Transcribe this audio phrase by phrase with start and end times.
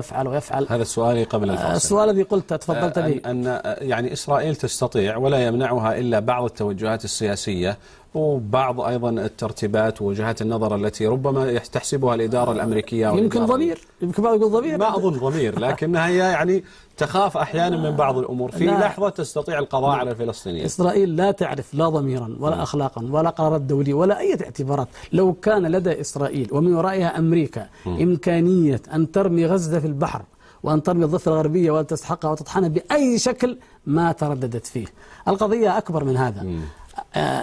[0.00, 0.66] يفعل ويفعل.
[0.70, 1.74] هذا سؤالي قبل الفاصل.
[1.74, 7.04] السؤال الذي قلت تفضلت به أن, أن يعني إسرائيل تستطيع ولا يمنعها إلا بعض التوجهات
[7.04, 7.78] السياسية
[8.14, 13.80] وبعض أيضا الترتيبات ووجهات النظر التي ربما تحسبها الإدارة الأمريكية يمكن ضمير.
[14.02, 14.78] يمكن بعض يقول ضمير.
[14.78, 16.64] ما أظن ضمير لكنها هي يعني
[16.96, 18.50] تخاف أحيانا من بعض الأمور.
[18.50, 18.66] في.
[18.66, 20.64] لحظة تستطيع القضاء على الفلسطينيين.
[20.64, 24.88] إسرائيل لا تعرف لا ضميرا ولا أخلاقا ولا قرارات دولية ولا أي اعتبارات.
[25.12, 30.22] لو كان لدى إسرائيل ومن ورائها أمريكا إمكانية أن ترمي غزة في البحر
[30.62, 34.86] وأن ترمي الضفة الغربية وأن تسحقها وتطحنها بأي شكل ما ترددت فيه.
[35.28, 36.46] القضية أكبر من هذا.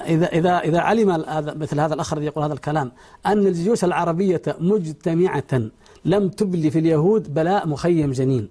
[0.08, 2.92] إذا إذا إذا علم هذا مثل هذا الأخ الذي يقول هذا الكلام
[3.26, 5.62] أن الجيوش العربية مجتمعة
[6.06, 8.50] لم تبلي في اليهود بلاء مخيم جنين.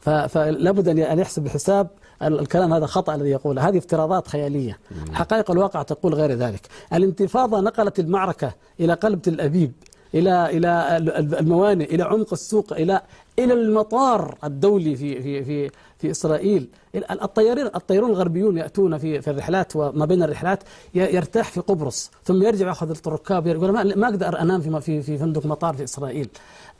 [0.00, 1.88] فلا بد أن يحسب بحساب
[2.22, 3.68] ال- الكلام هذا خطأ الذي يقوله.
[3.68, 4.78] هذه افتراضات خيالية.
[5.12, 6.68] حقائق الواقع تقول غير ذلك.
[6.92, 9.72] الانتفاضة نقلت المعركة إلى قلب تل أبيب.
[10.14, 13.02] إلى إلى ال- ال- الموانئ إلى عمق السوق إلى
[13.38, 16.68] إلى المطار الدولي في في في في إسرائيل.
[16.94, 20.62] ال- الطيارين الطيارون الغربيون يأتون في في الرحلات وما بين الرحلات
[20.94, 25.46] يرتاح في قبرص ثم يرجع يأخذ الركاب يقول ما, أقدر أنام في في في فندق
[25.46, 26.28] مطار في إسرائيل.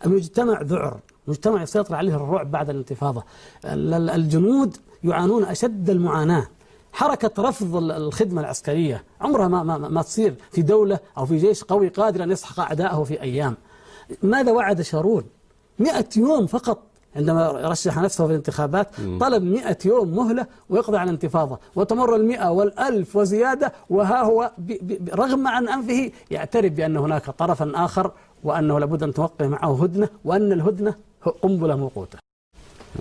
[0.07, 3.23] المجتمع ذعر مجتمع يسيطر عليه الرعب بعد الانتفاضة.
[3.65, 6.47] ال- ال- الجنود يعانون أشد المعاناة.
[6.93, 11.65] حركة رفض ال- الخدمة العسكرية عمرها ما, ما, ما تصير في دولة أو في جيش
[11.65, 13.57] قوي قادر أن يسحق أعداءه في أيام.
[14.23, 15.25] ماذا وعد شارون؟
[15.79, 16.79] مئة يوم فقط
[17.17, 18.89] عندما رشح نفسه في الانتخابات
[19.21, 24.51] طلب مئة يوم مهلة ويقضي على الانتفاضة وتمر المئة والألف وزيادة وها هو
[25.15, 28.13] رغم عن أنفه يعترف بأن هناك طرفا آخر
[28.45, 30.95] وأنه لابد أن توقع معه هدنة وأن الهدنة
[31.43, 32.19] قنبلة موقوتة.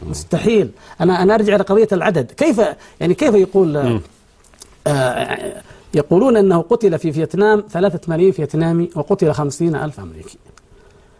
[0.08, 0.70] مستحيل.
[1.02, 2.32] أنا أنا أرجع لقضية العدد.
[2.32, 2.62] كيف
[3.00, 4.00] يعني كيف يقول
[4.88, 5.62] آه،
[5.94, 10.38] يقولون أنه قتل في فيتنام ثلاثة ملايين فيتنامي وقتل خمسين ألف أمريكي.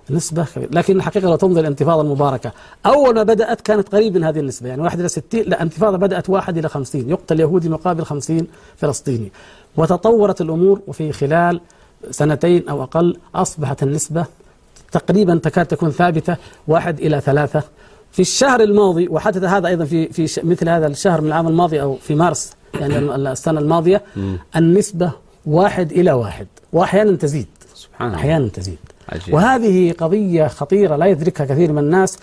[0.10, 0.70] نسبة كبيرة.
[0.72, 2.52] لكن الحقيقة لو تنظر الانتفاضة المباركة.
[2.86, 4.70] أول ما بدأت كانت قريب من هذه النسبة.
[4.70, 7.10] يعني واحد إلى ستين لا الانتفاضة بدأت واحد إلى خمسين.
[7.10, 9.32] يقتل يهودي مقابل خمسين فلسطيني.
[9.78, 11.62] وتطورت الأمور وفي خلال
[12.12, 14.26] سنتين أو أقل أصبحت النسبة
[14.92, 16.36] تقريبا تكاد تكون ثابتة
[16.68, 17.64] واحد إلى ثلاثة
[18.12, 21.96] في الشهر الماضي وحدث هذا أيضا في في مثل هذا الشهر من العام الماضي أو
[21.96, 24.02] في مارس يعني ال- السنة الماضية
[24.56, 25.12] النسبة
[25.46, 27.48] واحد إلى واحد وأحيانا تزيد.
[27.76, 28.20] سبحان الله.
[28.20, 28.78] أحيانا تزيد.
[29.10, 29.34] عجيب.
[29.34, 32.18] وهذه قضية خطيرة لا يدركها كثير من الناس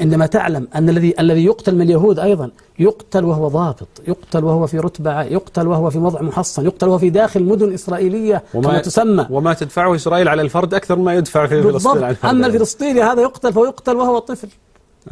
[0.00, 4.78] عندما تعلم أن الذي الذي يقتل من اليهود أيضا يقتل وهو ضابط يقتل وهو في
[4.78, 9.26] رتبة يقتل وهو في موضع محصن يقتل وهو في داخل مدن إسرائيلية كما تسمى.
[9.30, 12.16] وما تدفعه إسرائيل على الفرد أكثر ما يدفع في فلسطين.
[12.24, 14.48] أما الفلسطيني هذا يقتل فهو يقتل وهو طفل.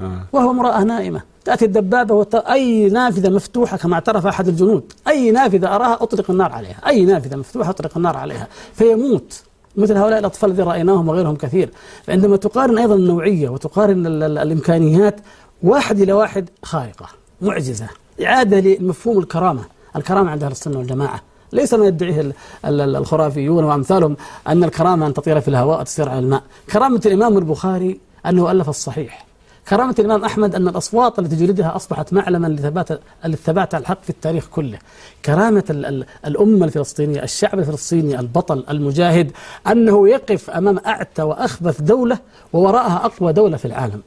[0.01, 0.25] آه.
[0.33, 1.23] وهو امرأة نائمة.
[1.45, 2.35] تأتي الدبابة وت...
[2.35, 4.93] أي نافذة مفتوحة كما اعترف أحد الجنود.
[5.09, 6.77] أي نافذة أراها أطلق النار عليها.
[6.87, 8.49] أي نافذة مفتوحة أطلق النار عليها.
[8.75, 9.43] فيموت.
[9.77, 11.71] مثل هؤلاء الأطفال الذين رأيناهم وغيرهم كثير.
[12.07, 14.23] فعندما تقارن أيضا النوعية وتقارن ال...
[14.23, 14.39] ال...
[14.39, 15.21] الإمكانيات
[15.63, 17.07] واحد إلى واحد خارقة
[17.41, 17.87] معجزة
[18.25, 19.63] إعادة لمفهوم الكرامة.
[19.97, 21.21] الكرامة عند أهل السنة والجماعة.
[21.53, 22.33] ليس ما يدعيه ال-
[22.65, 24.17] ال- ال- الخرافيون وأمثالهم
[24.49, 26.43] أن الكرامة أن تطير في الهواء وتسير على الماء.
[26.73, 29.27] كرامة الإمام البخاري أنه ألف الصحيح.
[29.69, 32.89] كرامة الإمام أحمد أن الأصوات التي جلدها أصبحت معلما لثبات
[33.25, 34.79] للثبات على الحق في التاريخ كله.
[35.25, 39.33] كرامة ال ال الأمة الفلسطينية الشعب الفلسطيني البطل المجاهد
[39.67, 42.19] أنه يقف أمام أعتى وأخبث دولة
[42.53, 44.03] ووراءها أقوى دولة في العالم.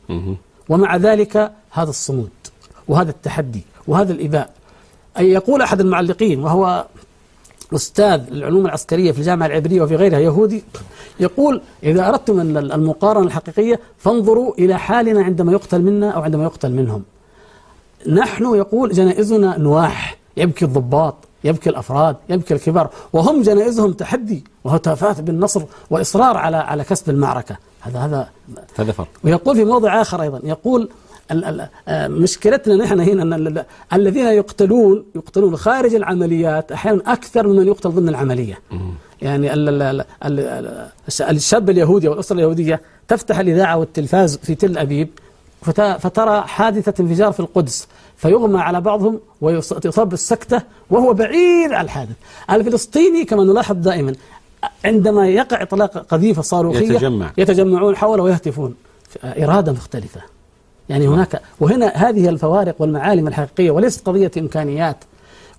[0.69, 2.29] ومع ذلك هذا الصمود
[2.87, 4.49] وهذا التحدي وهذا الإباء.
[5.17, 6.85] أي يقول أحد المعلقين وهو
[7.73, 10.63] أستاذ العلوم العسكرية في الجامعة العبرية وفي غيرها يهودي
[11.19, 17.03] يقول إذا أردتم المقارنة الحقيقية فانظروا إلى حالنا عندما يقتل منا أو عندما يقتل منهم.
[18.07, 25.61] نحن يقول جنائزنا نواح يبكي الضباط يبكي الأفراد يبكي الكبار وهم جنائزهم تحدي وهتافات بالنصر
[25.89, 27.57] وإصرار على على كسب المعركة.
[27.81, 28.29] هذا هذا
[28.79, 29.07] هذا فرق.
[29.23, 30.89] ويقول في موضع آخر أيضا يقول
[31.91, 38.09] مشكلتنا نحن هنا أن ال- الذين يقتلون يقتلون خارج العمليات أحيانا أكثر ممن يقتل ضمن
[38.09, 38.59] العملية.
[39.21, 44.77] يعني ال- ال- ال- ال- الش- الشاب اليهودي والأسرة اليهودية تفتح الإذاعة والتلفاز في تل
[44.77, 45.07] أبيب
[45.61, 52.15] فت- فترى حادثة انفجار في القدس فيغمى على بعضهم ويصاب بالسكتة وهو بعيد عن الحادث.
[52.51, 54.15] الفلسطيني كما نلاحظ دائما
[54.85, 57.31] عندما يقع إطلاق قذيفة صاروخية يتجمع.
[57.37, 58.75] يتجمعون حوله ويهتفون.
[59.23, 60.21] إرادة مختلفة.
[60.89, 61.41] يعني هناك.
[61.59, 64.97] وهنا هذه الفوارق والمعالم الحقيقية وليست قضية إمكانيات.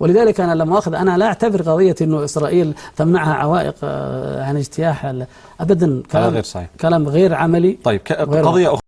[0.00, 5.14] ولذلك أنا لما أخذ أنا لا أعتبر قضية أنه إسرائيل تمنعها عوائق آه، عن اجتياح
[5.60, 6.68] أبدا كلام غير صحيح.
[6.80, 8.78] كلام غير عملي طيب غير قضية